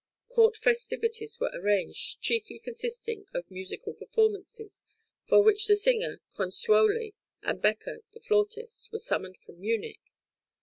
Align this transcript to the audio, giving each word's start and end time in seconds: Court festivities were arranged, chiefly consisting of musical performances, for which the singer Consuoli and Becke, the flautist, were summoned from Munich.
Court 0.29 0.57
festivities 0.57 1.39
were 1.39 1.51
arranged, 1.53 2.23
chiefly 2.23 2.57
consisting 2.57 3.27
of 3.35 3.51
musical 3.51 3.93
performances, 3.93 4.81
for 5.25 5.43
which 5.43 5.67
the 5.67 5.75
singer 5.75 6.19
Consuoli 6.35 7.13
and 7.43 7.61
Becke, 7.61 8.01
the 8.11 8.19
flautist, 8.19 8.91
were 8.91 8.97
summoned 8.97 9.37
from 9.37 9.61
Munich. 9.61 10.01